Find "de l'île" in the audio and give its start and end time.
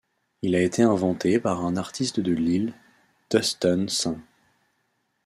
2.19-2.73